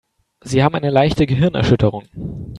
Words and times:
Sie 0.43 0.63
haben 0.63 0.73
eine 0.73 0.89
leichte 0.89 1.27
Gehirnerschütterung. 1.27 2.05